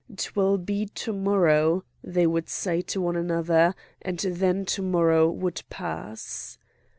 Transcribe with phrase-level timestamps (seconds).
[0.17, 5.61] "'Twill be to morrow!" they would say to one another; and then to morrow would
[5.69, 6.57] pass.